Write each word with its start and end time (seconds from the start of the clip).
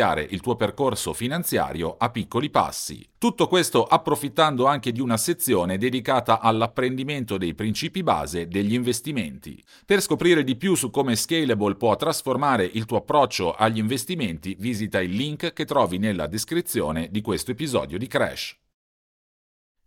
iniziare 0.00 0.26
il 0.30 0.40
tuo 0.40 0.56
percorso 0.56 1.12
finanziario 1.12 1.96
a 1.98 2.10
piccoli 2.10 2.48
passi. 2.48 3.06
Tutto 3.18 3.46
questo 3.46 3.84
approfittando 3.84 4.64
anche 4.64 4.92
di 4.92 5.00
una 5.00 5.18
sezione 5.18 5.76
dedicata 5.76 6.40
all'apprendimento 6.40 7.36
dei 7.36 7.54
principi 7.54 8.02
base 8.02 8.48
degli 8.48 8.72
investimenti. 8.72 9.62
Per 9.84 10.00
scoprire 10.00 10.42
di 10.42 10.56
più 10.56 10.74
su 10.74 10.90
come 10.90 11.16
Scalable 11.16 11.76
può 11.76 11.94
trasformare 11.96 12.64
il 12.64 12.86
tuo 12.86 12.98
approccio 12.98 13.52
agli 13.52 13.78
investimenti, 13.78 14.56
visita 14.58 15.02
il 15.02 15.14
link 15.14 15.52
che 15.52 15.66
trovi 15.66 15.98
nella 15.98 16.26
descrizione 16.26 17.08
di 17.10 17.20
questo 17.20 17.50
episodio 17.50 17.98
di 17.98 18.06
Crash. 18.06 18.56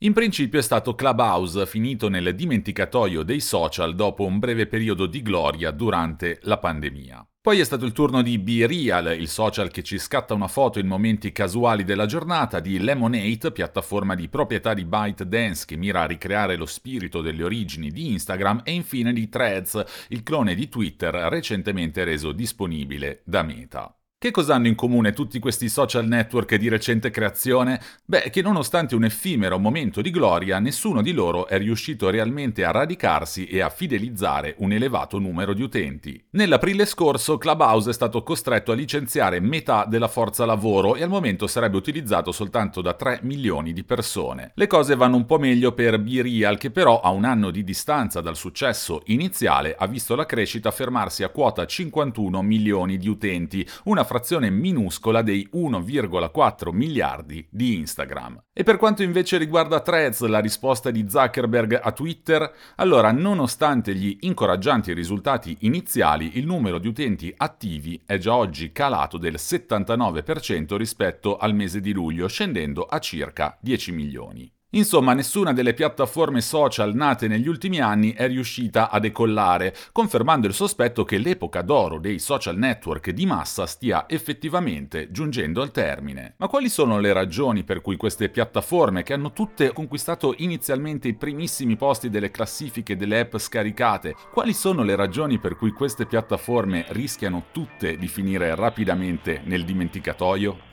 In 0.04 0.14
principio 0.14 0.60
è 0.60 0.62
stato 0.62 0.96
Clubhouse 0.96 1.66
finito 1.66 2.10
nel 2.10 2.36
dimenticatoio 2.36 3.24
dei 3.24 3.40
social 3.40 3.96
dopo 3.96 4.26
un 4.26 4.38
breve 4.38 4.68
periodo 4.68 5.08
di 5.08 5.22
gloria 5.22 5.72
durante 5.72 6.40
la 6.44 6.58
pandemia. 6.58 7.26
Poi 7.44 7.60
è 7.60 7.66
stato 7.66 7.84
il 7.84 7.92
turno 7.92 8.22
di 8.22 8.40
Be 8.40 8.66
Real, 8.66 9.20
il 9.20 9.28
social 9.28 9.70
che 9.70 9.84
ci 9.84 9.98
scatta 9.98 10.34
una 10.34 10.48
foto 10.48 10.80
in 10.80 10.88
momenti 10.88 11.34
casuali 11.34 11.84
della 11.84 12.06
giornata, 12.06 12.62
di 12.62 12.80
Lemonade, 12.80 13.52
piattaforma 13.52 14.16
di 14.16 14.30
proprietà 14.30 14.74
di 14.74 14.86
ByteDance 14.86 15.66
che 15.66 15.76
mira 15.76 16.04
a 16.04 16.06
ricreare 16.06 16.56
lo 16.56 16.66
spirito 16.66 17.20
delle 17.20 17.44
origini 17.44 17.92
di 17.92 18.12
Instagram, 18.14 18.62
e 18.64 18.72
infine 18.72 19.12
di 19.12 19.28
Threads, 19.28 19.84
il 20.08 20.24
clone 20.24 20.56
di 20.56 20.70
Twitter 20.70 21.14
recentemente 21.14 22.06
reso 22.06 22.32
disponibile 22.32 23.24
da 23.26 23.44
Meta. 23.44 23.94
Che 24.24 24.32
cosa 24.32 24.56
hanno 24.56 24.68
in 24.68 24.76
comune 24.76 25.12
tutti 25.12 25.38
questi 25.38 25.68
social 25.68 26.08
network 26.08 26.56
di 26.56 26.70
recente 26.70 27.10
creazione? 27.10 27.82
Beh, 28.06 28.30
che 28.30 28.42
nonostante 28.42 28.96
un 28.96 29.04
effimero 29.04 29.60
momento 29.60 30.02
di 30.02 30.12
gloria, 30.12 30.60
nessuno 30.60 31.02
di 31.02 31.12
loro 31.12 31.46
è 31.46 31.58
riuscito 31.58 32.10
realmente 32.10 32.64
a 32.64 32.72
radicarsi 32.72 33.48
e 33.48 33.60
a 33.60 33.68
fidelizzare 33.68 34.56
un 34.60 34.72
elevato 34.72 35.20
numero 35.20 35.54
di 35.54 35.62
utenti. 35.62 36.26
Nell'aprile 36.30 36.86
scorso 36.86 37.38
Clubhouse 37.38 37.90
è 37.90 37.94
stato 37.94 38.24
costretto 38.24 38.72
a 38.72 38.76
licenziare 38.76 39.42
metà 39.42 39.84
della 39.84 40.08
forza 40.08 40.46
lavoro 40.46 40.96
e 40.96 41.04
al 41.04 41.10
momento 41.10 41.46
sarebbe 41.46 41.76
utilizzato 41.76 42.32
soltanto 42.32 42.80
da 42.80 42.94
3 42.94 43.20
milioni 43.24 43.74
di 43.74 43.84
persone. 43.84 44.54
Le 44.56 44.68
cose 44.68 44.96
vanno 44.96 45.18
un 45.18 45.26
po' 45.26 45.38
meglio 45.38 45.74
per 45.74 46.00
BeReal 46.00 46.58
che 46.58 46.72
però 46.72 47.02
a 47.02 47.10
un 47.10 47.26
anno 47.26 47.52
di 47.52 47.66
distanza 47.66 48.22
dal 48.22 48.38
successo 48.38 49.02
iniziale 49.08 49.76
ha 49.78 49.86
visto 49.86 50.16
la 50.16 50.26
crescita 50.26 50.72
fermarsi 50.72 51.24
a 51.24 51.30
quota 51.30 51.66
51 51.66 52.42
milioni 52.42 52.98
di 52.98 53.10
utenti, 53.10 53.68
una 53.84 54.12
frazione 54.14 54.52
minuscola 54.52 55.24
dei 55.24 55.50
1,4 55.56 56.72
miliardi 56.72 57.44
di 57.50 57.78
Instagram. 57.78 58.44
E 58.54 58.62
per 58.62 58.78
quanto 58.78 59.02
invece 59.02 59.40
riguarda 59.40 59.80
Threads, 59.80 60.22
la 60.26 60.38
risposta 60.38 60.92
di 60.92 61.10
Zuckerberg 61.10 61.80
a 61.82 61.92
Twitter, 61.92 62.54
allora 62.76 63.12
nonostante 63.12 63.96
gli 63.96 64.16
incoraggianti 64.20 64.94
risultati 64.94 65.58
iniziali, 65.62 66.38
il 66.38 66.46
numero 66.46 66.78
di 66.78 66.88
utenti 66.88 67.34
attivi 67.36 68.00
è 68.06 68.20
già 68.20 68.36
oggi 68.36 68.72
calato 68.72 69.18
del 69.18 69.38
79% 69.40 70.76
rispetto 70.76 71.38
al 71.38 71.56
mese 71.56 71.82
di 71.82 71.92
luglio, 71.92 72.28
scendendo 72.28 72.84
a 72.84 73.00
circa 73.00 73.58
10 73.60 73.92
milioni. 73.94 74.54
Insomma, 74.76 75.14
nessuna 75.14 75.54
delle 75.54 75.76
piattaforme 75.76 76.42
social 76.42 76.96
nate 76.96 77.28
negli 77.28 77.48
ultimi 77.48 77.80
anni 77.80 78.14
è 78.14 78.28
riuscita 78.28 78.90
a 78.90 79.00
decollare, 79.00 79.76
confermando 79.92 80.48
il 80.48 80.56
sospetto 80.56 81.04
che 81.04 81.20
l'epoca 81.20 81.62
d'oro 81.62 82.00
dei 82.00 82.18
social 82.18 82.58
network 82.58 83.12
di 83.12 83.28
massa 83.28 83.68
stia 83.68 84.06
effettivamente 84.08 85.12
giungendo 85.12 85.62
al 85.62 85.70
termine. 85.70 86.34
Ma 86.38 86.48
quali 86.48 86.70
sono 86.70 87.00
le 87.00 87.14
ragioni 87.14 87.64
per 87.64 87.82
cui 87.82 87.98
queste 87.98 88.30
piattaforme, 88.30 89.04
che 89.04 89.14
hanno 89.14 89.32
tutte 89.32 89.72
conquistato 89.74 90.34
inizialmente 90.38 91.08
i 91.08 91.14
primissimi 91.14 91.76
posti 91.76 92.10
delle 92.10 92.32
classifiche 92.32 92.98
delle 92.98 93.20
app 93.20 93.38
scaricate, 93.38 94.16
quali 94.32 94.54
sono 94.54 94.82
le 94.82 94.96
ragioni 94.96 95.38
per 95.38 95.56
cui 95.56 95.70
queste 95.70 96.08
piattaforme 96.08 96.86
rischiano 96.90 97.46
tutte 97.52 97.96
di 97.96 98.08
finire 98.08 98.56
rapidamente 98.56 99.42
nel 99.44 99.66
dimenticatoio? 99.66 100.73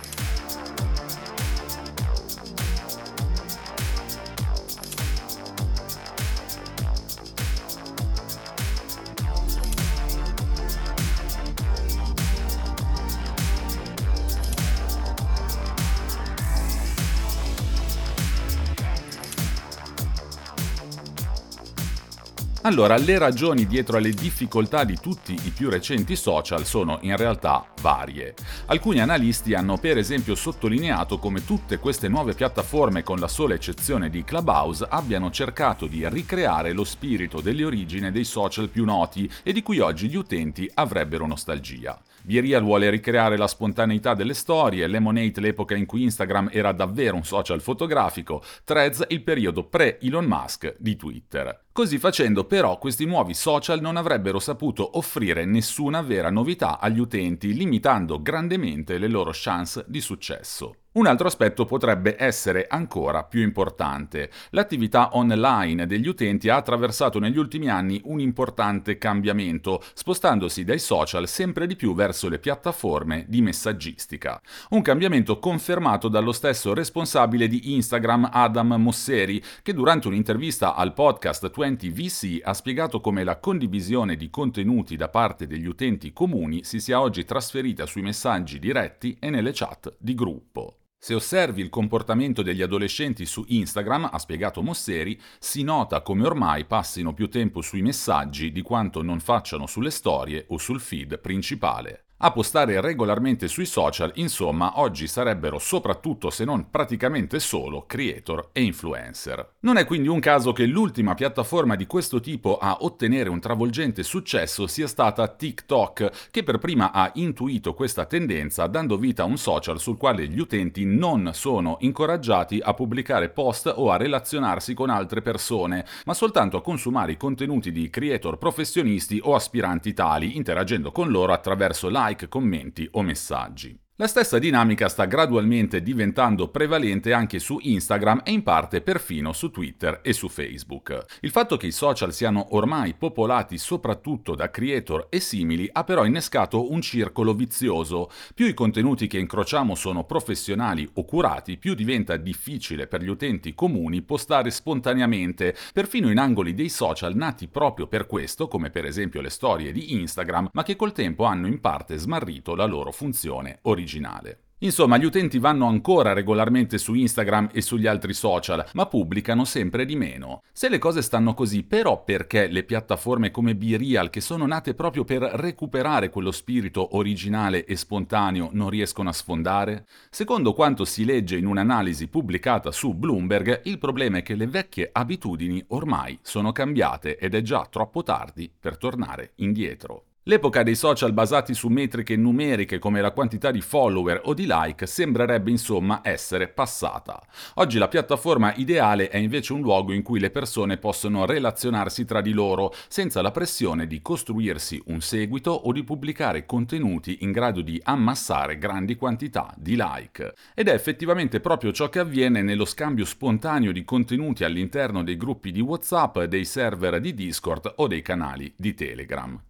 Allora, 22.71 22.95
le 22.95 23.17
ragioni 23.17 23.67
dietro 23.67 23.97
alle 23.97 24.11
difficoltà 24.11 24.85
di 24.85 24.97
tutti 24.97 25.33
i 25.33 25.49
più 25.49 25.69
recenti 25.69 26.15
social 26.15 26.65
sono 26.65 26.99
in 27.01 27.17
realtà 27.17 27.65
varie. 27.81 28.33
Alcuni 28.67 29.01
analisti 29.01 29.53
hanno 29.53 29.75
per 29.75 29.97
esempio 29.97 30.35
sottolineato 30.35 31.19
come 31.19 31.43
tutte 31.43 31.79
queste 31.79 32.07
nuove 32.07 32.33
piattaforme, 32.33 33.03
con 33.03 33.19
la 33.19 33.27
sola 33.27 33.55
eccezione 33.55 34.09
di 34.09 34.23
Clubhouse, 34.23 34.87
abbiano 34.89 35.29
cercato 35.31 35.85
di 35.85 36.07
ricreare 36.07 36.71
lo 36.71 36.85
spirito 36.85 37.41
delle 37.41 37.65
origini 37.65 38.09
dei 38.09 38.23
social 38.23 38.69
più 38.69 38.85
noti 38.85 39.29
e 39.43 39.51
di 39.51 39.61
cui 39.61 39.79
oggi 39.79 40.07
gli 40.07 40.15
utenti 40.15 40.71
avrebbero 40.73 41.27
nostalgia. 41.27 42.01
Virial 42.23 42.63
vuole 42.63 42.89
ricreare 42.89 43.37
la 43.37 43.47
spontaneità 43.47 44.13
delle 44.13 44.33
storie, 44.33 44.87
Lemonade 44.87 45.41
l'epoca 45.41 45.75
in 45.75 45.85
cui 45.85 46.03
Instagram 46.03 46.49
era 46.51 46.71
davvero 46.71 47.15
un 47.15 47.23
social 47.23 47.61
fotografico, 47.61 48.43
Threads 48.63 49.05
il 49.09 49.23
periodo 49.23 49.63
pre-Elon 49.63 50.25
Musk 50.25 50.75
di 50.77 50.95
Twitter. 50.95 51.65
Così 51.71 51.97
facendo 51.97 52.45
però 52.45 52.77
questi 52.77 53.05
nuovi 53.05 53.33
social 53.33 53.79
non 53.81 53.95
avrebbero 53.95 54.39
saputo 54.39 54.97
offrire 54.97 55.45
nessuna 55.45 56.01
vera 56.01 56.29
novità 56.29 56.79
agli 56.79 56.99
utenti, 56.99 57.53
limitando 57.53 58.21
grandemente 58.21 58.97
le 58.97 59.07
loro 59.07 59.31
chance 59.33 59.85
di 59.87 60.01
successo. 60.01 60.75
Un 60.93 61.05
altro 61.05 61.27
aspetto 61.27 61.63
potrebbe 61.63 62.17
essere 62.19 62.67
ancora 62.67 63.23
più 63.23 63.41
importante. 63.43 64.29
L'attività 64.49 65.15
online 65.15 65.87
degli 65.87 66.05
utenti 66.05 66.49
ha 66.49 66.57
attraversato 66.57 67.17
negli 67.17 67.37
ultimi 67.37 67.69
anni 67.69 68.01
un 68.03 68.19
importante 68.19 68.97
cambiamento, 68.97 69.81
spostandosi 69.93 70.65
dai 70.65 70.79
social 70.79 71.29
sempre 71.29 71.65
di 71.65 71.77
più 71.77 71.95
verso 71.95 72.27
le 72.27 72.39
piattaforme 72.39 73.23
di 73.29 73.41
messaggistica. 73.41 74.41
Un 74.71 74.81
cambiamento 74.81 75.39
confermato 75.39 76.09
dallo 76.09 76.33
stesso 76.33 76.73
responsabile 76.73 77.47
di 77.47 77.73
Instagram, 77.73 78.27
Adam 78.29 78.73
Mosseri, 78.73 79.41
che 79.63 79.73
durante 79.73 80.09
un'intervista 80.09 80.75
al 80.75 80.91
podcast 80.91 81.49
20VC 81.57 82.39
ha 82.43 82.53
spiegato 82.53 82.99
come 82.99 83.23
la 83.23 83.39
condivisione 83.39 84.17
di 84.17 84.29
contenuti 84.29 84.97
da 84.97 85.07
parte 85.07 85.47
degli 85.47 85.67
utenti 85.67 86.11
comuni 86.11 86.65
si 86.65 86.81
sia 86.81 86.99
oggi 86.99 87.23
trasferita 87.23 87.85
sui 87.85 88.01
messaggi 88.01 88.59
diretti 88.59 89.15
e 89.21 89.29
nelle 89.29 89.51
chat 89.53 89.95
di 89.97 90.15
gruppo. 90.15 90.75
Se 91.03 91.15
osservi 91.15 91.63
il 91.63 91.69
comportamento 91.69 92.43
degli 92.43 92.61
adolescenti 92.61 93.25
su 93.25 93.43
Instagram, 93.47 94.07
ha 94.11 94.19
spiegato 94.19 94.61
Mosseri, 94.61 95.19
si 95.39 95.63
nota 95.63 96.03
come 96.03 96.27
ormai 96.27 96.65
passino 96.65 97.11
più 97.11 97.27
tempo 97.27 97.61
sui 97.61 97.81
messaggi 97.81 98.51
di 98.51 98.61
quanto 98.61 99.01
non 99.01 99.19
facciano 99.19 99.65
sulle 99.65 99.89
storie 99.89 100.45
o 100.49 100.59
sul 100.59 100.79
feed 100.79 101.19
principale 101.19 102.10
a 102.23 102.31
postare 102.31 102.79
regolarmente 102.81 103.47
sui 103.47 103.65
social, 103.65 104.11
insomma, 104.15 104.79
oggi 104.79 105.07
sarebbero 105.07 105.57
soprattutto 105.57 106.29
se 106.29 106.45
non 106.45 106.69
praticamente 106.69 107.39
solo 107.39 107.85
creator 107.87 108.49
e 108.51 108.61
influencer. 108.61 109.53
Non 109.61 109.77
è 109.77 109.85
quindi 109.85 110.07
un 110.07 110.19
caso 110.19 110.53
che 110.53 110.67
l'ultima 110.67 111.15
piattaforma 111.15 111.75
di 111.75 111.87
questo 111.87 112.19
tipo 112.19 112.59
a 112.59 112.77
ottenere 112.81 113.29
un 113.29 113.39
travolgente 113.39 114.03
successo 114.03 114.67
sia 114.67 114.87
stata 114.87 115.27
TikTok, 115.27 116.29
che 116.29 116.43
per 116.43 116.59
prima 116.59 116.91
ha 116.91 117.09
intuito 117.15 117.73
questa 117.73 118.05
tendenza 118.05 118.67
dando 118.67 118.97
vita 118.97 119.23
a 119.23 119.25
un 119.25 119.37
social 119.37 119.79
sul 119.79 119.97
quale 119.97 120.27
gli 120.27 120.39
utenti 120.39 120.85
non 120.85 121.31
sono 121.33 121.77
incoraggiati 121.79 122.59
a 122.61 122.75
pubblicare 122.75 123.29
post 123.29 123.73
o 123.75 123.89
a 123.89 123.97
relazionarsi 123.97 124.75
con 124.75 124.91
altre 124.91 125.23
persone, 125.23 125.85
ma 126.05 126.13
soltanto 126.13 126.57
a 126.57 126.61
consumare 126.61 127.13
i 127.13 127.17
contenuti 127.17 127.71
di 127.71 127.89
creator 127.89 128.37
professionisti 128.37 129.19
o 129.23 129.33
aspiranti 129.33 129.93
tali, 129.93 130.37
interagendo 130.37 130.91
con 130.91 131.09
loro 131.09 131.33
attraverso 131.33 131.89
live 131.89 132.09
like, 132.11 132.27
commenti 132.27 132.87
o 132.91 133.01
messaggi. 133.01 133.80
La 134.01 134.07
stessa 134.07 134.39
dinamica 134.39 134.89
sta 134.89 135.05
gradualmente 135.05 135.83
diventando 135.83 136.47
prevalente 136.47 137.13
anche 137.13 137.37
su 137.37 137.59
Instagram 137.61 138.21
e 138.23 138.31
in 138.31 138.41
parte 138.41 138.81
perfino 138.81 139.31
su 139.31 139.51
Twitter 139.51 139.99
e 140.01 140.11
su 140.11 140.27
Facebook. 140.27 141.05
Il 141.19 141.29
fatto 141.29 141.55
che 141.55 141.67
i 141.67 141.71
social 141.71 142.11
siano 142.11 142.55
ormai 142.55 142.95
popolati 142.95 143.59
soprattutto 143.59 144.33
da 144.33 144.49
creator 144.49 145.05
e 145.09 145.19
simili 145.19 145.69
ha 145.71 145.83
però 145.83 146.03
innescato 146.05 146.71
un 146.71 146.81
circolo 146.81 147.35
vizioso. 147.35 148.09
Più 148.33 148.47
i 148.47 148.55
contenuti 148.55 149.05
che 149.05 149.19
incrociamo 149.19 149.75
sono 149.75 150.03
professionali 150.03 150.89
o 150.93 151.05
curati, 151.05 151.57
più 151.57 151.75
diventa 151.75 152.17
difficile 152.17 152.87
per 152.87 153.03
gli 153.03 153.09
utenti 153.09 153.53
comuni 153.53 154.01
postare 154.01 154.49
spontaneamente, 154.49 155.55
perfino 155.73 156.09
in 156.09 156.17
angoli 156.17 156.55
dei 156.55 156.69
social 156.69 157.15
nati 157.15 157.47
proprio 157.47 157.85
per 157.85 158.07
questo, 158.07 158.47
come 158.47 158.71
per 158.71 158.85
esempio 158.85 159.21
le 159.21 159.29
storie 159.29 159.71
di 159.71 159.93
Instagram, 159.93 160.49
ma 160.53 160.63
che 160.63 160.75
col 160.75 160.91
tempo 160.91 161.25
hanno 161.25 161.45
in 161.45 161.59
parte 161.59 161.97
smarrito 161.97 162.55
la 162.55 162.65
loro 162.65 162.91
funzione 162.91 163.59
originale 163.63 163.89
originale. 163.91 164.39
Insomma, 164.63 164.97
gli 164.97 165.05
utenti 165.05 165.39
vanno 165.39 165.65
ancora 165.65 166.13
regolarmente 166.13 166.77
su 166.77 166.93
Instagram 166.93 167.49
e 167.51 167.61
sugli 167.61 167.87
altri 167.87 168.13
social, 168.13 168.63
ma 168.73 168.85
pubblicano 168.85 169.43
sempre 169.43 169.85
di 169.85 169.95
meno. 169.95 170.43
Se 170.53 170.69
le 170.69 170.77
cose 170.77 171.01
stanno 171.01 171.33
così, 171.33 171.63
però 171.63 172.03
perché 172.03 172.45
le 172.45 172.61
piattaforme 172.61 173.31
come 173.31 173.55
BeReal, 173.55 174.11
che 174.11 174.21
sono 174.21 174.45
nate 174.45 174.75
proprio 174.75 175.03
per 175.03 175.23
recuperare 175.23 176.11
quello 176.11 176.29
spirito 176.29 176.95
originale 176.95 177.65
e 177.65 177.75
spontaneo, 177.75 178.49
non 178.51 178.69
riescono 178.69 179.09
a 179.09 179.13
sfondare? 179.13 179.87
Secondo 180.11 180.53
quanto 180.53 180.85
si 180.85 181.05
legge 181.05 181.37
in 181.37 181.47
un'analisi 181.47 182.07
pubblicata 182.07 182.71
su 182.71 182.93
Bloomberg, 182.93 183.61
il 183.63 183.79
problema 183.79 184.19
è 184.19 184.21
che 184.21 184.35
le 184.35 184.45
vecchie 184.45 184.89
abitudini 184.91 185.63
ormai 185.69 186.19
sono 186.21 186.51
cambiate 186.51 187.17
ed 187.17 187.33
è 187.33 187.41
già 187.41 187.65
troppo 187.67 188.03
tardi 188.03 188.53
per 188.59 188.77
tornare 188.77 189.31
indietro. 189.37 190.05
L'epoca 190.25 190.61
dei 190.61 190.75
social 190.75 191.13
basati 191.13 191.55
su 191.55 191.67
metriche 191.67 192.15
numeriche 192.15 192.77
come 192.77 193.01
la 193.01 193.09
quantità 193.09 193.49
di 193.49 193.59
follower 193.59 194.21
o 194.25 194.35
di 194.35 194.45
like 194.47 194.85
sembrerebbe 194.85 195.49
insomma 195.49 196.01
essere 196.03 196.47
passata. 196.47 197.19
Oggi 197.55 197.79
la 197.79 197.87
piattaforma 197.87 198.53
ideale 198.53 199.09
è 199.09 199.17
invece 199.17 199.53
un 199.53 199.61
luogo 199.61 199.93
in 199.93 200.03
cui 200.03 200.19
le 200.19 200.29
persone 200.29 200.77
possono 200.77 201.25
relazionarsi 201.25 202.05
tra 202.05 202.21
di 202.21 202.33
loro 202.33 202.71
senza 202.87 203.23
la 203.23 203.31
pressione 203.31 203.87
di 203.87 203.99
costruirsi 204.03 204.79
un 204.85 205.01
seguito 205.01 205.49
o 205.49 205.71
di 205.71 205.83
pubblicare 205.83 206.45
contenuti 206.45 207.17
in 207.21 207.31
grado 207.31 207.61
di 207.61 207.81
ammassare 207.83 208.59
grandi 208.59 208.97
quantità 208.97 209.51
di 209.57 209.75
like. 209.75 210.35
Ed 210.53 210.67
è 210.67 210.73
effettivamente 210.73 211.39
proprio 211.39 211.71
ciò 211.71 211.89
che 211.89 211.97
avviene 211.97 212.43
nello 212.43 212.65
scambio 212.65 213.05
spontaneo 213.05 213.71
di 213.71 213.83
contenuti 213.83 214.43
all'interno 214.43 215.01
dei 215.01 215.17
gruppi 215.17 215.51
di 215.51 215.61
WhatsApp, 215.61 216.19
dei 216.25 216.45
server 216.45 216.99
di 216.99 217.15
Discord 217.15 217.73
o 217.77 217.87
dei 217.87 218.03
canali 218.03 218.53
di 218.55 218.75
Telegram. 218.75 219.41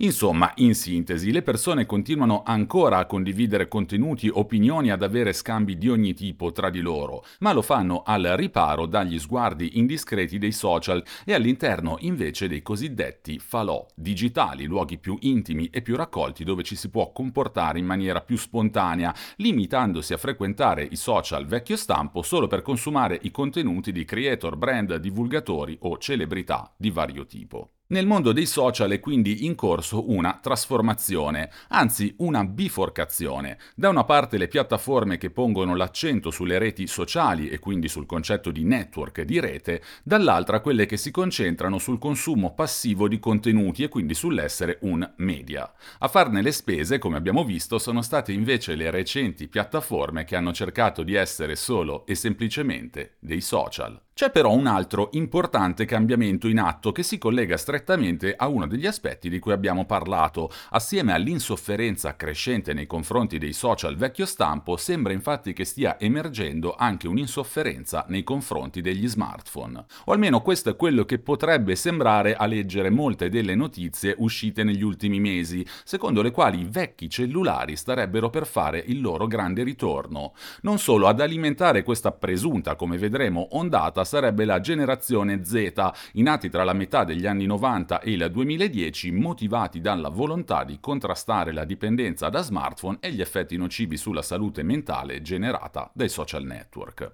Insomma, 0.00 0.52
in 0.56 0.74
sintesi, 0.74 1.32
le 1.32 1.40
persone 1.40 1.86
continuano 1.86 2.42
ancora 2.44 2.98
a 2.98 3.06
condividere 3.06 3.66
contenuti, 3.66 4.28
opinioni, 4.30 4.90
ad 4.90 5.02
avere 5.02 5.32
scambi 5.32 5.78
di 5.78 5.88
ogni 5.88 6.12
tipo 6.12 6.52
tra 6.52 6.68
di 6.68 6.82
loro, 6.82 7.24
ma 7.38 7.54
lo 7.54 7.62
fanno 7.62 8.02
al 8.04 8.34
riparo 8.36 8.84
dagli 8.84 9.18
sguardi 9.18 9.78
indiscreti 9.78 10.36
dei 10.36 10.52
social 10.52 11.02
e 11.24 11.32
all'interno 11.32 11.96
invece 12.00 12.46
dei 12.46 12.60
cosiddetti 12.60 13.38
falò 13.38 13.86
digitali, 13.94 14.66
luoghi 14.66 14.98
più 14.98 15.16
intimi 15.20 15.70
e 15.70 15.80
più 15.80 15.96
raccolti 15.96 16.44
dove 16.44 16.62
ci 16.62 16.76
si 16.76 16.90
può 16.90 17.10
comportare 17.10 17.78
in 17.78 17.86
maniera 17.86 18.20
più 18.20 18.36
spontanea, 18.36 19.14
limitandosi 19.36 20.12
a 20.12 20.18
frequentare 20.18 20.86
i 20.90 20.96
social 20.96 21.46
vecchio 21.46 21.76
stampo 21.78 22.20
solo 22.20 22.48
per 22.48 22.60
consumare 22.60 23.18
i 23.22 23.30
contenuti 23.30 23.92
di 23.92 24.04
creator, 24.04 24.56
brand, 24.56 24.94
divulgatori 24.96 25.74
o 25.80 25.96
celebrità 25.96 26.70
di 26.76 26.90
vario 26.90 27.24
tipo. 27.24 27.70
Nel 27.88 28.04
mondo 28.04 28.32
dei 28.32 28.46
social 28.46 28.90
è 28.90 28.98
quindi 28.98 29.44
in 29.44 29.54
corso 29.54 29.85
una 29.92 30.38
trasformazione, 30.42 31.50
anzi 31.68 32.14
una 32.18 32.44
biforcazione. 32.44 33.58
Da 33.74 33.88
una 33.88 34.04
parte 34.04 34.38
le 34.38 34.48
piattaforme 34.48 35.18
che 35.18 35.30
pongono 35.30 35.76
l'accento 35.76 36.30
sulle 36.30 36.58
reti 36.58 36.86
sociali 36.86 37.48
e 37.48 37.58
quindi 37.58 37.88
sul 37.88 38.06
concetto 38.06 38.50
di 38.50 38.64
network 38.64 39.22
di 39.22 39.40
rete, 39.40 39.82
dall'altra 40.02 40.60
quelle 40.60 40.86
che 40.86 40.96
si 40.96 41.10
concentrano 41.10 41.78
sul 41.78 41.98
consumo 41.98 42.54
passivo 42.54 43.08
di 43.08 43.18
contenuti 43.18 43.82
e 43.82 43.88
quindi 43.88 44.14
sull'essere 44.14 44.78
un 44.82 45.08
media. 45.16 45.72
A 45.98 46.08
farne 46.08 46.42
le 46.42 46.52
spese, 46.52 46.98
come 46.98 47.16
abbiamo 47.16 47.44
visto, 47.44 47.78
sono 47.78 48.02
state 48.02 48.32
invece 48.32 48.74
le 48.74 48.90
recenti 48.90 49.48
piattaforme 49.48 50.24
che 50.24 50.36
hanno 50.36 50.52
cercato 50.52 51.02
di 51.02 51.14
essere 51.14 51.56
solo 51.56 52.06
e 52.06 52.14
semplicemente 52.14 53.16
dei 53.20 53.40
social. 53.40 54.05
C'è 54.18 54.30
però 54.30 54.50
un 54.54 54.66
altro 54.66 55.10
importante 55.12 55.84
cambiamento 55.84 56.48
in 56.48 56.58
atto 56.58 56.90
che 56.90 57.02
si 57.02 57.18
collega 57.18 57.58
strettamente 57.58 58.34
a 58.34 58.48
uno 58.48 58.66
degli 58.66 58.86
aspetti 58.86 59.28
di 59.28 59.38
cui 59.38 59.52
abbiamo 59.52 59.84
parlato. 59.84 60.50
Assieme 60.70 61.12
all'insofferenza 61.12 62.16
crescente 62.16 62.72
nei 62.72 62.86
confronti 62.86 63.36
dei 63.36 63.52
social 63.52 63.94
vecchio 63.94 64.24
stampo, 64.24 64.78
sembra 64.78 65.12
infatti 65.12 65.52
che 65.52 65.66
stia 65.66 66.00
emergendo 66.00 66.74
anche 66.78 67.08
un'insofferenza 67.08 68.06
nei 68.08 68.24
confronti 68.24 68.80
degli 68.80 69.06
smartphone. 69.06 69.84
O 70.06 70.12
almeno 70.12 70.40
questo 70.40 70.70
è 70.70 70.76
quello 70.76 71.04
che 71.04 71.18
potrebbe 71.18 71.76
sembrare 71.76 72.36
a 72.36 72.46
leggere 72.46 72.88
molte 72.88 73.28
delle 73.28 73.54
notizie 73.54 74.14
uscite 74.16 74.64
negli 74.64 74.82
ultimi 74.82 75.20
mesi, 75.20 75.62
secondo 75.84 76.22
le 76.22 76.30
quali 76.30 76.60
i 76.60 76.66
vecchi 76.66 77.10
cellulari 77.10 77.76
starebbero 77.76 78.30
per 78.30 78.46
fare 78.46 78.82
il 78.86 79.02
loro 79.02 79.26
grande 79.26 79.62
ritorno. 79.62 80.32
Non 80.62 80.78
solo, 80.78 81.06
ad 81.06 81.20
alimentare 81.20 81.82
questa 81.82 82.12
presunta, 82.12 82.76
come 82.76 82.96
vedremo, 82.96 83.48
ondata 83.50 84.04
sarebbe 84.06 84.46
la 84.46 84.60
generazione 84.60 85.44
Z, 85.44 85.72
i 86.12 86.22
nati 86.22 86.48
tra 86.48 86.64
la 86.64 86.72
metà 86.72 87.04
degli 87.04 87.26
anni 87.26 87.44
90 87.44 88.00
e 88.00 88.12
il 88.12 88.30
2010, 88.30 89.10
motivati 89.10 89.82
dalla 89.82 90.08
volontà 90.08 90.64
di 90.64 90.78
contrastare 90.80 91.52
la 91.52 91.66
dipendenza 91.66 92.30
da 92.30 92.40
smartphone 92.40 92.96
e 93.00 93.12
gli 93.12 93.20
effetti 93.20 93.58
nocivi 93.58 93.98
sulla 93.98 94.22
salute 94.22 94.62
mentale 94.62 95.20
generata 95.20 95.90
dai 95.92 96.08
social 96.08 96.44
network. 96.44 97.12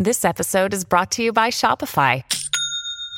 This 0.00 0.22
episode 0.24 0.72
is 0.72 0.86
brought 0.86 1.14
to 1.16 1.22
you 1.22 1.32
by 1.32 1.50
Shopify. 1.50 2.39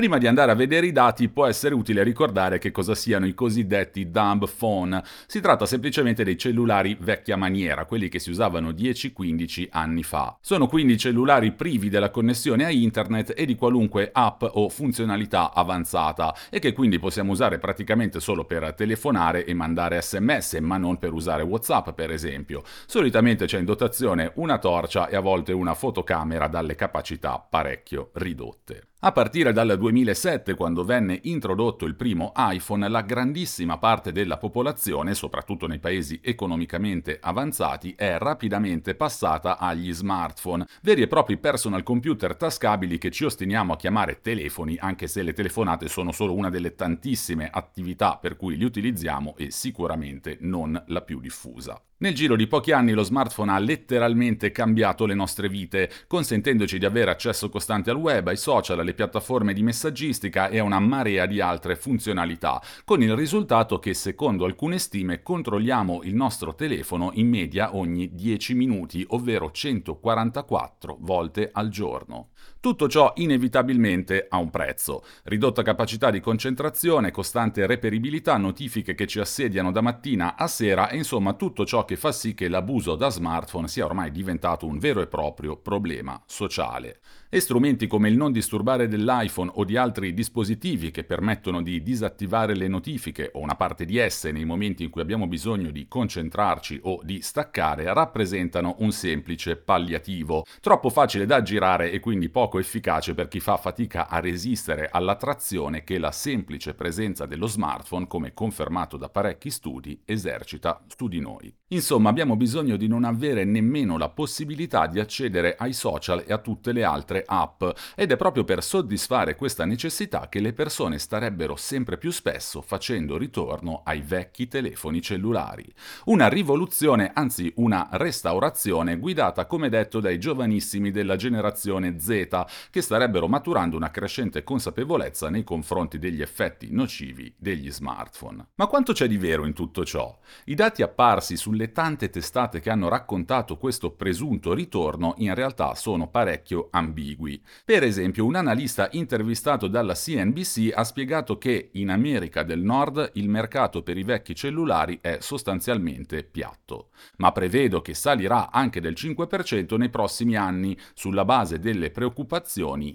Prima 0.00 0.16
di 0.16 0.26
andare 0.26 0.50
a 0.50 0.54
vedere 0.54 0.86
i 0.86 0.92
dati 0.92 1.28
può 1.28 1.44
essere 1.44 1.74
utile 1.74 2.02
ricordare 2.02 2.56
che 2.56 2.70
cosa 2.70 2.94
siano 2.94 3.26
i 3.26 3.34
cosiddetti 3.34 4.10
dumb 4.10 4.48
phone. 4.48 5.02
Si 5.26 5.42
tratta 5.42 5.66
semplicemente 5.66 6.24
dei 6.24 6.38
cellulari 6.38 6.96
vecchia 6.98 7.36
maniera, 7.36 7.84
quelli 7.84 8.08
che 8.08 8.18
si 8.18 8.30
usavano 8.30 8.70
10-15 8.70 9.68
anni 9.70 10.02
fa. 10.02 10.38
Sono 10.40 10.68
quindi 10.68 10.96
cellulari 10.96 11.52
privi 11.52 11.90
della 11.90 12.08
connessione 12.08 12.64
a 12.64 12.70
internet 12.70 13.34
e 13.36 13.44
di 13.44 13.56
qualunque 13.56 14.08
app 14.10 14.42
o 14.42 14.70
funzionalità 14.70 15.52
avanzata 15.52 16.34
e 16.48 16.60
che 16.60 16.72
quindi 16.72 16.98
possiamo 16.98 17.32
usare 17.32 17.58
praticamente 17.58 18.20
solo 18.20 18.46
per 18.46 18.72
telefonare 18.72 19.44
e 19.44 19.52
mandare 19.52 20.00
sms, 20.00 20.54
ma 20.62 20.78
non 20.78 20.96
per 20.96 21.12
usare 21.12 21.42
WhatsApp 21.42 21.90
per 21.90 22.10
esempio. 22.10 22.62
Solitamente 22.86 23.44
c'è 23.44 23.58
in 23.58 23.66
dotazione 23.66 24.32
una 24.36 24.56
torcia 24.56 25.08
e 25.08 25.16
a 25.16 25.20
volte 25.20 25.52
una 25.52 25.74
fotocamera 25.74 26.48
dalle 26.48 26.74
capacità 26.74 27.38
parecchio 27.38 28.12
ridotte. 28.14 28.89
A 29.02 29.12
partire 29.12 29.54
dal 29.54 29.78
2007, 29.78 30.52
quando 30.52 30.84
venne 30.84 31.20
introdotto 31.22 31.86
il 31.86 31.94
primo 31.94 32.34
iPhone, 32.36 32.86
la 32.86 33.00
grandissima 33.00 33.78
parte 33.78 34.12
della 34.12 34.36
popolazione, 34.36 35.14
soprattutto 35.14 35.66
nei 35.66 35.78
paesi 35.78 36.20
economicamente 36.22 37.16
avanzati, 37.18 37.94
è 37.96 38.18
rapidamente 38.18 38.94
passata 38.94 39.56
agli 39.56 39.90
smartphone, 39.94 40.66
veri 40.82 41.00
e 41.00 41.06
propri 41.06 41.38
personal 41.38 41.82
computer 41.82 42.36
tascabili 42.36 42.98
che 42.98 43.10
ci 43.10 43.24
ostiniamo 43.24 43.72
a 43.72 43.78
chiamare 43.78 44.20
telefoni, 44.20 44.76
anche 44.78 45.06
se 45.06 45.22
le 45.22 45.32
telefonate 45.32 45.88
sono 45.88 46.12
solo 46.12 46.34
una 46.34 46.50
delle 46.50 46.74
tantissime 46.74 47.48
attività 47.50 48.18
per 48.18 48.36
cui 48.36 48.58
li 48.58 48.64
utilizziamo 48.64 49.34
e 49.38 49.50
sicuramente 49.50 50.36
non 50.40 50.78
la 50.88 51.00
più 51.00 51.20
diffusa. 51.20 51.80
Nel 52.00 52.14
giro 52.14 52.34
di 52.34 52.46
pochi 52.46 52.72
anni 52.72 52.92
lo 52.92 53.02
smartphone 53.02 53.52
ha 53.52 53.58
letteralmente 53.58 54.50
cambiato 54.50 55.04
le 55.04 55.12
nostre 55.12 55.50
vite, 55.50 55.90
consentendoci 56.06 56.78
di 56.78 56.86
avere 56.86 57.10
accesso 57.10 57.50
costante 57.50 57.90
al 57.90 57.96
web, 57.96 58.26
ai 58.28 58.38
social, 58.38 58.78
alle 58.78 58.89
alle 58.90 58.94
piattaforme 58.94 59.52
di 59.52 59.62
messaggistica 59.62 60.48
e 60.48 60.58
a 60.58 60.64
una 60.64 60.80
marea 60.80 61.26
di 61.26 61.40
altre 61.40 61.76
funzionalità, 61.76 62.60
con 62.84 63.02
il 63.02 63.14
risultato 63.14 63.78
che 63.78 63.94
secondo 63.94 64.44
alcune 64.44 64.78
stime 64.78 65.22
controlliamo 65.22 66.02
il 66.02 66.14
nostro 66.14 66.54
telefono 66.54 67.10
in 67.14 67.28
media 67.28 67.76
ogni 67.76 68.10
10 68.12 68.54
minuti, 68.54 69.04
ovvero 69.08 69.50
144 69.50 70.96
volte 71.00 71.50
al 71.52 71.68
giorno. 71.68 72.30
Tutto 72.60 72.88
ciò 72.88 73.14
inevitabilmente 73.16 74.26
ha 74.28 74.36
un 74.36 74.50
prezzo. 74.50 75.02
Ridotta 75.24 75.62
capacità 75.62 76.10
di 76.10 76.20
concentrazione, 76.20 77.10
costante 77.10 77.64
reperibilità, 77.64 78.36
notifiche 78.36 78.94
che 78.94 79.06
ci 79.06 79.18
assediano 79.18 79.72
da 79.72 79.80
mattina 79.80 80.36
a 80.36 80.46
sera 80.46 80.90
e 80.90 80.98
insomma 80.98 81.32
tutto 81.32 81.64
ciò 81.64 81.86
che 81.86 81.96
fa 81.96 82.12
sì 82.12 82.34
che 82.34 82.48
l'abuso 82.48 82.96
da 82.96 83.08
smartphone 83.08 83.66
sia 83.66 83.86
ormai 83.86 84.10
diventato 84.10 84.66
un 84.66 84.78
vero 84.78 85.00
e 85.00 85.06
proprio 85.06 85.56
problema 85.56 86.22
sociale 86.26 87.00
e 87.32 87.38
strumenti 87.38 87.86
come 87.86 88.08
il 88.08 88.16
non 88.16 88.32
disturbare 88.32 88.88
dell'iPhone 88.88 89.52
o 89.54 89.64
di 89.64 89.76
altri 89.76 90.12
dispositivi 90.12 90.90
che 90.90 91.04
permettono 91.04 91.62
di 91.62 91.80
disattivare 91.80 92.56
le 92.56 92.66
notifiche 92.66 93.30
o 93.34 93.38
una 93.38 93.54
parte 93.54 93.84
di 93.84 93.98
esse 93.98 94.32
nei 94.32 94.44
momenti 94.44 94.82
in 94.82 94.90
cui 94.90 95.00
abbiamo 95.00 95.28
bisogno 95.28 95.70
di 95.70 95.86
concentrarci 95.86 96.80
o 96.82 97.00
di 97.04 97.22
staccare 97.22 97.94
rappresentano 97.94 98.74
un 98.80 98.90
semplice 98.90 99.54
palliativo, 99.54 100.44
troppo 100.60 100.90
facile 100.90 101.24
da 101.24 101.40
girare 101.40 101.92
e 101.92 102.00
quindi 102.00 102.28
poco 102.28 102.49
efficace 102.58 103.14
per 103.14 103.28
chi 103.28 103.40
fa 103.40 103.56
fatica 103.56 104.08
a 104.08 104.18
resistere 104.20 104.88
all'attrazione 104.90 105.84
che 105.84 105.98
la 105.98 106.12
semplice 106.12 106.74
presenza 106.74 107.26
dello 107.26 107.46
smartphone, 107.46 108.06
come 108.06 108.32
confermato 108.32 108.96
da 108.96 109.08
parecchi 109.08 109.50
studi, 109.50 110.02
esercita 110.04 110.82
su 110.96 111.08
di 111.08 111.20
noi. 111.20 111.54
Insomma, 111.68 112.08
abbiamo 112.08 112.34
bisogno 112.34 112.76
di 112.76 112.88
non 112.88 113.04
avere 113.04 113.44
nemmeno 113.44 113.96
la 113.96 114.08
possibilità 114.08 114.88
di 114.88 114.98
accedere 114.98 115.54
ai 115.56 115.72
social 115.72 116.24
e 116.26 116.32
a 116.32 116.38
tutte 116.38 116.72
le 116.72 116.82
altre 116.82 117.22
app 117.24 117.62
ed 117.94 118.10
è 118.10 118.16
proprio 118.16 118.42
per 118.42 118.62
soddisfare 118.64 119.36
questa 119.36 119.64
necessità 119.64 120.28
che 120.28 120.40
le 120.40 120.52
persone 120.52 120.98
starebbero 120.98 121.54
sempre 121.54 121.96
più 121.96 122.10
spesso 122.10 122.60
facendo 122.60 123.16
ritorno 123.16 123.82
ai 123.84 124.00
vecchi 124.00 124.48
telefoni 124.48 125.00
cellulari. 125.00 125.72
Una 126.06 126.28
rivoluzione, 126.28 127.12
anzi 127.14 127.52
una 127.56 127.88
restaurazione 127.92 128.98
guidata 128.98 129.46
come 129.46 129.68
detto 129.68 130.00
dai 130.00 130.18
giovanissimi 130.18 130.90
della 130.90 131.14
generazione 131.14 132.00
Z 132.00 132.39
che 132.70 132.80
starebbero 132.80 133.28
maturando 133.28 133.76
una 133.76 133.90
crescente 133.90 134.42
consapevolezza 134.42 135.30
nei 135.30 135.44
confronti 135.44 135.98
degli 135.98 136.22
effetti 136.22 136.68
nocivi 136.70 137.34
degli 137.36 137.70
smartphone. 137.70 138.48
Ma 138.54 138.66
quanto 138.66 138.92
c'è 138.92 139.06
di 139.06 139.16
vero 139.16 139.46
in 139.46 139.52
tutto 139.52 139.84
ciò? 139.84 140.18
I 140.44 140.54
dati 140.54 140.82
apparsi 140.82 141.36
sulle 141.36 141.72
tante 141.72 142.10
testate 142.10 142.60
che 142.60 142.70
hanno 142.70 142.88
raccontato 142.88 143.56
questo 143.56 143.90
presunto 143.92 144.54
ritorno 144.54 145.14
in 145.18 145.34
realtà 145.34 145.74
sono 145.74 146.08
parecchio 146.08 146.68
ambigui. 146.70 147.42
Per 147.64 147.82
esempio, 147.82 148.24
un 148.24 148.34
analista 148.34 148.88
intervistato 148.92 149.68
dalla 149.68 149.94
CNBC 149.94 150.72
ha 150.74 150.84
spiegato 150.84 151.38
che 151.38 151.70
in 151.74 151.90
America 151.90 152.42
del 152.42 152.62
Nord 152.62 153.10
il 153.14 153.28
mercato 153.28 153.82
per 153.82 153.96
i 153.96 154.02
vecchi 154.02 154.34
cellulari 154.34 154.98
è 155.00 155.18
sostanzialmente 155.20 156.24
piatto, 156.24 156.90
ma 157.16 157.32
prevedo 157.32 157.80
che 157.80 157.94
salirà 157.94 158.50
anche 158.50 158.80
del 158.80 158.94
5% 158.96 159.76
nei 159.76 159.90
prossimi 159.90 160.36
anni 160.36 160.76
sulla 160.94 161.24
base 161.24 161.58
delle 161.58 161.90
preoccupazioni 161.90 162.28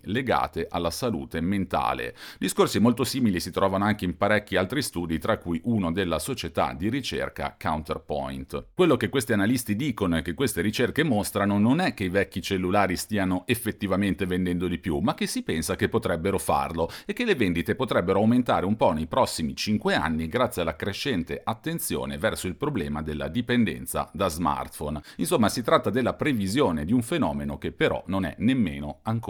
legate 0.06 0.68
alla 0.70 0.90
salute 0.90 1.42
mentale. 1.42 2.16
Discorsi 2.40 2.80
molto 2.80 3.04
simili 3.04 3.40
si 3.40 3.52
trovano 3.52 3.84
anche 3.84 4.06
in 4.06 4.16
parecchi 4.16 4.56
altri 4.56 4.82
studi, 4.82 5.20
tra 5.20 5.38
cui 5.38 5.60
uno 5.66 5.92
della 5.92 6.20
società 6.20 6.74
di 6.74 6.90
ricerca 6.90 7.56
Counterpoint. 7.60 8.68
Quello 8.74 8.96
che 8.96 9.10
questi 9.10 9.34
analisti 9.34 9.76
dicono 9.76 10.18
e 10.18 10.22
che 10.22 10.34
queste 10.34 10.62
ricerche 10.62 11.04
mostrano 11.04 11.58
non 11.58 11.82
è 11.82 11.94
che 11.94 12.06
i 12.06 12.10
vecchi 12.10 12.42
cellulari 12.42 12.96
stiano 12.96 13.44
effettivamente 13.46 14.26
vendendo 14.26 14.68
di 14.68 14.78
più, 14.78 15.00
ma 15.00 15.14
che 15.14 15.28
si 15.28 15.44
pensa 15.44 15.76
che 15.76 15.90
potrebbero 15.90 16.38
farlo 16.38 16.90
e 17.06 17.12
che 17.14 17.26
le 17.26 17.36
vendite 17.36 17.76
potrebbero 17.76 18.20
aumentare 18.20 18.66
un 18.66 18.78
po' 18.78 18.94
nei 18.94 19.08
prossimi 19.08 19.56
5 19.56 19.96
anni 19.96 20.28
grazie 20.28 20.62
alla 20.62 20.78
crescente 20.78 21.42
attenzione 21.44 22.18
verso 22.18 22.48
il 22.48 22.56
problema 22.56 23.02
della 23.02 23.28
dipendenza 23.28 24.10
da 24.14 24.30
smartphone. 24.30 25.02
Insomma, 25.18 25.50
si 25.50 25.62
tratta 25.62 25.90
della 25.90 26.14
previsione 26.14 26.86
di 26.86 26.94
un 26.94 27.02
fenomeno 27.02 27.58
che 27.58 27.72
però 27.72 28.02
non 28.08 28.26
è 28.26 28.36
nemmeno 28.40 29.00
ancora 29.04 29.24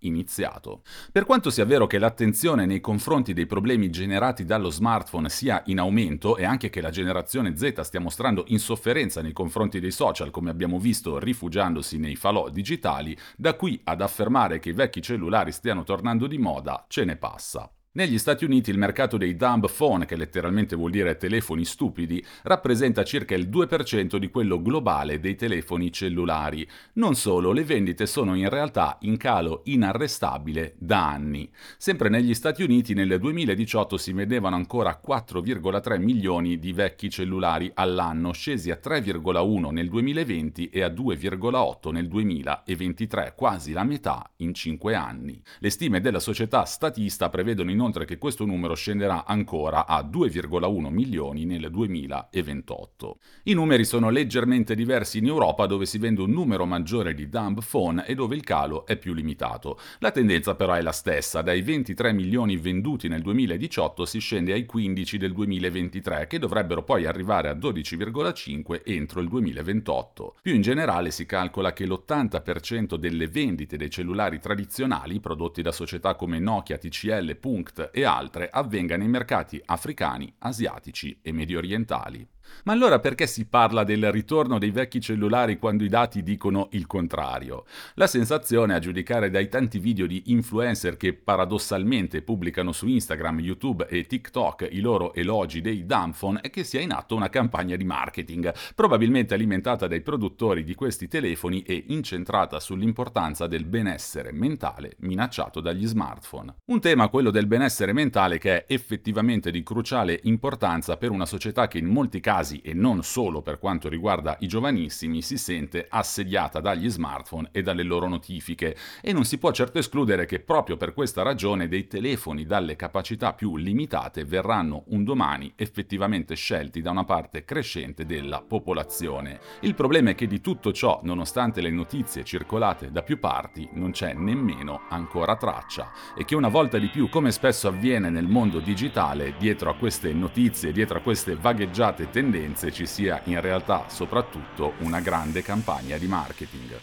iniziato. 0.00 0.82
Per 1.10 1.24
quanto 1.24 1.50
sia 1.50 1.64
vero 1.64 1.86
che 1.86 1.98
l'attenzione 1.98 2.66
nei 2.66 2.80
confronti 2.80 3.32
dei 3.32 3.46
problemi 3.46 3.90
generati 3.90 4.44
dallo 4.44 4.70
smartphone 4.70 5.28
sia 5.28 5.62
in 5.66 5.78
aumento 5.78 6.36
e 6.36 6.44
anche 6.44 6.70
che 6.70 6.80
la 6.80 6.90
generazione 6.90 7.56
Z 7.56 7.80
stia 7.80 8.00
mostrando 8.00 8.44
insofferenza 8.48 9.22
nei 9.22 9.32
confronti 9.32 9.80
dei 9.80 9.90
social, 9.90 10.30
come 10.30 10.50
abbiamo 10.50 10.78
visto 10.78 11.18
rifugiandosi 11.18 11.98
nei 11.98 12.16
falò 12.16 12.48
digitali, 12.48 13.16
da 13.36 13.54
qui 13.54 13.80
ad 13.84 14.00
affermare 14.00 14.58
che 14.58 14.70
i 14.70 14.74
vecchi 14.74 15.02
cellulari 15.02 15.52
stiano 15.52 15.84
tornando 15.84 16.26
di 16.26 16.38
moda 16.38 16.84
ce 16.88 17.04
ne 17.04 17.16
passa. 17.16 17.70
Negli 17.92 18.18
Stati 18.18 18.44
Uniti 18.44 18.70
il 18.70 18.78
mercato 18.78 19.16
dei 19.16 19.34
dumb 19.34 19.68
phone, 19.68 20.06
che 20.06 20.14
letteralmente 20.14 20.76
vuol 20.76 20.92
dire 20.92 21.16
telefoni 21.16 21.64
stupidi, 21.64 22.24
rappresenta 22.44 23.02
circa 23.02 23.34
il 23.34 23.48
2% 23.48 24.14
di 24.14 24.30
quello 24.30 24.62
globale 24.62 25.18
dei 25.18 25.34
telefoni 25.34 25.90
cellulari. 25.90 26.64
Non 26.92 27.16
solo, 27.16 27.50
le 27.50 27.64
vendite 27.64 28.06
sono 28.06 28.36
in 28.36 28.48
realtà 28.48 28.96
in 29.00 29.16
calo 29.16 29.62
inarrestabile 29.64 30.76
da 30.78 31.08
anni. 31.08 31.50
Sempre 31.78 32.10
negli 32.10 32.32
Stati 32.32 32.62
Uniti 32.62 32.94
nel 32.94 33.18
2018 33.18 33.96
si 33.96 34.12
vedevano 34.12 34.54
ancora 34.54 35.00
4,3 35.04 35.98
milioni 36.00 36.60
di 36.60 36.72
vecchi 36.72 37.10
cellulari 37.10 37.72
all'anno, 37.74 38.30
scesi 38.30 38.70
a 38.70 38.78
3,1 38.80 39.72
nel 39.72 39.88
2020 39.88 40.68
e 40.68 40.82
a 40.82 40.88
2,8 40.90 41.90
nel 41.90 42.06
2023, 42.06 43.34
quasi 43.36 43.72
la 43.72 43.82
metà 43.82 44.30
in 44.36 44.54
5 44.54 44.94
anni. 44.94 45.42
Le 45.58 45.70
stime 45.70 46.00
della 46.00 46.20
società 46.20 46.64
statista 46.64 47.28
prevedono 47.30 47.72
in 47.72 47.78
inoltre 47.80 48.04
che 48.04 48.18
questo 48.18 48.44
numero 48.44 48.74
scenderà 48.74 49.24
ancora 49.24 49.86
a 49.86 50.02
2,1 50.02 50.90
milioni 50.90 51.46
nel 51.46 51.70
2028. 51.70 53.18
I 53.44 53.54
numeri 53.54 53.86
sono 53.86 54.10
leggermente 54.10 54.74
diversi 54.74 55.16
in 55.16 55.26
Europa 55.26 55.64
dove 55.64 55.86
si 55.86 55.96
vende 55.96 56.20
un 56.20 56.30
numero 56.30 56.66
maggiore 56.66 57.14
di 57.14 57.30
dumb 57.30 57.62
phone 57.62 58.04
e 58.06 58.14
dove 58.14 58.36
il 58.36 58.44
calo 58.44 58.84
è 58.84 58.98
più 58.98 59.14
limitato. 59.14 59.78
La 60.00 60.10
tendenza 60.10 60.54
però 60.54 60.74
è 60.74 60.82
la 60.82 60.92
stessa, 60.92 61.40
dai 61.40 61.62
23 61.62 62.12
milioni 62.12 62.58
venduti 62.58 63.08
nel 63.08 63.22
2018 63.22 64.04
si 64.04 64.18
scende 64.18 64.52
ai 64.52 64.66
15 64.66 65.16
del 65.16 65.32
2023 65.32 66.26
che 66.26 66.38
dovrebbero 66.38 66.82
poi 66.82 67.06
arrivare 67.06 67.48
a 67.48 67.54
12,5 67.54 68.82
entro 68.84 69.22
il 69.22 69.28
2028. 69.28 70.34
Più 70.42 70.54
in 70.54 70.60
generale 70.60 71.10
si 71.10 71.24
calcola 71.24 71.72
che 71.72 71.86
l'80% 71.86 72.96
delle 72.96 73.26
vendite 73.26 73.78
dei 73.78 73.88
cellulari 73.88 74.38
tradizionali 74.38 75.18
prodotti 75.18 75.62
da 75.62 75.72
società 75.72 76.14
come 76.14 76.38
Nokia, 76.38 76.76
TCL, 76.76 77.36
Punk, 77.36 77.68
Punkt 77.70 77.90
e 77.92 78.04
altre 78.04 78.48
avvenga 78.50 78.96
nei 78.96 79.06
mercati 79.06 79.60
africani, 79.64 80.32
asiatici 80.38 81.20
e 81.22 81.32
medio 81.32 81.58
orientali. 81.58 82.26
Ma 82.64 82.72
allora 82.72 82.98
perché 82.98 83.26
si 83.26 83.46
parla 83.46 83.84
del 83.84 84.10
ritorno 84.12 84.58
dei 84.58 84.70
vecchi 84.70 85.00
cellulari 85.00 85.58
quando 85.58 85.84
i 85.84 85.88
dati 85.88 86.22
dicono 86.22 86.68
il 86.72 86.86
contrario? 86.86 87.64
La 87.94 88.06
sensazione, 88.06 88.74
a 88.74 88.78
giudicare 88.78 89.30
dai 89.30 89.48
tanti 89.48 89.78
video 89.78 90.06
di 90.06 90.24
influencer 90.26 90.96
che 90.96 91.14
paradossalmente 91.14 92.22
pubblicano 92.22 92.72
su 92.72 92.86
Instagram, 92.86 93.40
YouTube 93.40 93.86
e 93.88 94.06
TikTok 94.06 94.68
i 94.70 94.80
loro 94.80 95.14
elogi 95.14 95.60
dei 95.60 95.86
dumbphone, 95.86 96.40
è 96.40 96.50
che 96.50 96.64
sia 96.64 96.80
in 96.80 96.92
atto 96.92 97.14
una 97.14 97.30
campagna 97.30 97.76
di 97.76 97.84
marketing, 97.84 98.52
probabilmente 98.74 99.34
alimentata 99.34 99.86
dai 99.86 100.02
produttori 100.02 100.64
di 100.64 100.74
questi 100.74 101.08
telefoni 101.08 101.62
e 101.62 101.84
incentrata 101.88 102.60
sull'importanza 102.60 103.46
del 103.46 103.64
benessere 103.64 104.32
mentale 104.32 104.96
minacciato 104.98 105.60
dagli 105.60 105.86
smartphone. 105.86 106.56
Un 106.66 106.80
tema, 106.80 107.08
quello 107.08 107.30
del 107.30 107.46
benessere 107.46 107.92
mentale, 107.92 108.38
che 108.38 108.64
è 108.66 108.72
effettivamente 108.72 109.50
di 109.50 109.62
cruciale 109.62 110.20
importanza 110.24 110.96
per 110.96 111.10
una 111.10 111.26
società 111.26 111.66
che 111.66 111.78
in 111.78 111.86
molti 111.86 112.20
casi 112.20 112.29
casi, 112.30 112.60
e 112.60 112.74
non 112.74 113.02
solo 113.02 113.42
per 113.42 113.58
quanto 113.58 113.88
riguarda 113.88 114.36
i 114.38 114.46
giovanissimi, 114.46 115.20
si 115.20 115.36
sente 115.36 115.86
assediata 115.88 116.60
dagli 116.60 116.88
smartphone 116.88 117.48
e 117.50 117.60
dalle 117.60 117.82
loro 117.82 118.06
notifiche 118.06 118.76
e 119.02 119.12
non 119.12 119.24
si 119.24 119.36
può 119.36 119.50
certo 119.50 119.78
escludere 119.78 120.26
che 120.26 120.38
proprio 120.38 120.76
per 120.76 120.94
questa 120.94 121.22
ragione 121.22 121.66
dei 121.66 121.88
telefoni 121.88 122.46
dalle 122.46 122.76
capacità 122.76 123.32
più 123.32 123.56
limitate 123.56 124.24
verranno 124.24 124.84
un 124.90 125.02
domani 125.02 125.52
effettivamente 125.56 126.36
scelti 126.36 126.80
da 126.80 126.92
una 126.92 127.02
parte 127.02 127.44
crescente 127.44 128.06
della 128.06 128.40
popolazione. 128.42 129.40
Il 129.62 129.74
problema 129.74 130.10
è 130.10 130.14
che 130.14 130.28
di 130.28 130.40
tutto 130.40 130.70
ciò, 130.70 131.00
nonostante 131.02 131.60
le 131.60 131.70
notizie 131.70 132.22
circolate 132.22 132.92
da 132.92 133.02
più 133.02 133.18
parti, 133.18 133.68
non 133.72 133.90
c'è 133.90 134.12
nemmeno 134.12 134.82
ancora 134.88 135.34
traccia 135.34 135.90
e 136.16 136.24
che 136.24 136.36
una 136.36 136.46
volta 136.46 136.78
di 136.78 136.90
più, 136.90 137.08
come 137.08 137.32
spesso 137.32 137.66
avviene 137.66 138.08
nel 138.08 138.28
mondo 138.28 138.60
digitale, 138.60 139.34
dietro 139.36 139.70
a 139.70 139.74
queste 139.74 140.12
notizie, 140.12 140.70
dietro 140.70 140.98
a 140.98 141.02
queste 141.02 141.34
vagheggiate 141.34 142.04
tendenze, 142.04 142.18
tendenze 142.20 142.70
ci 142.70 142.84
sia 142.84 143.22
in 143.24 143.40
realtà 143.40 143.86
soprattutto 143.88 144.74
una 144.80 145.00
grande 145.00 145.42
campagna 145.42 145.96
di 145.96 146.06
marketing. 146.06 146.78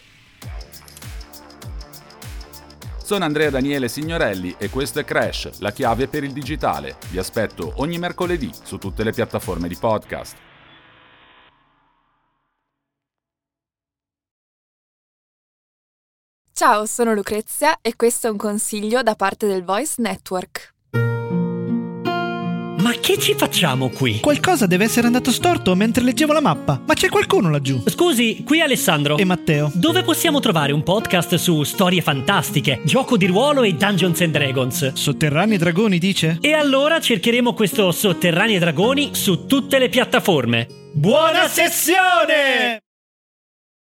Sono 3.00 3.24
Andrea 3.24 3.48
Daniele 3.48 3.88
Signorelli 3.88 4.56
e 4.58 4.68
questo 4.68 4.98
è 4.98 5.04
Crash, 5.04 5.60
la 5.60 5.70
chiave 5.70 6.08
per 6.08 6.24
il 6.24 6.32
digitale. 6.32 6.96
Vi 7.10 7.18
aspetto 7.18 7.74
ogni 7.76 7.98
mercoledì 7.98 8.50
su 8.52 8.78
tutte 8.78 9.04
le 9.04 9.12
piattaforme 9.12 9.68
di 9.68 9.76
podcast. 9.76 10.36
Ciao, 16.52 16.84
sono 16.86 17.14
Lucrezia 17.14 17.78
e 17.80 17.94
questo 17.94 18.26
è 18.26 18.30
un 18.30 18.36
consiglio 18.36 19.02
da 19.02 19.14
parte 19.14 19.46
del 19.46 19.62
Voice 19.62 20.02
Network. 20.02 20.74
Che 23.08 23.18
ci 23.18 23.32
facciamo 23.32 23.88
qui? 23.88 24.20
Qualcosa 24.20 24.66
deve 24.66 24.84
essere 24.84 25.06
andato 25.06 25.32
storto 25.32 25.74
mentre 25.74 26.04
leggevo 26.04 26.34
la 26.34 26.42
mappa. 26.42 26.78
Ma 26.84 26.92
c'è 26.92 27.08
qualcuno 27.08 27.48
laggiù? 27.48 27.82
Scusi, 27.86 28.42
qui 28.44 28.60
Alessandro. 28.60 29.16
E 29.16 29.24
Matteo. 29.24 29.70
Dove 29.72 30.02
possiamo 30.02 30.40
trovare 30.40 30.72
un 30.72 30.82
podcast 30.82 31.36
su 31.36 31.62
storie 31.62 32.02
fantastiche, 32.02 32.82
gioco 32.84 33.16
di 33.16 33.24
ruolo 33.24 33.62
e 33.62 33.72
Dungeons 33.72 34.20
and 34.20 34.32
Dragons? 34.32 34.92
Sotterranei 34.92 35.56
dragoni, 35.56 35.98
dice? 35.98 36.36
E 36.42 36.52
allora 36.52 37.00
cercheremo 37.00 37.54
questo 37.54 37.92
Sotterranei 37.92 38.58
Dragoni 38.58 39.14
su 39.14 39.46
tutte 39.46 39.78
le 39.78 39.88
piattaforme. 39.88 40.66
Buona 40.92 41.48
sessione! 41.48 42.87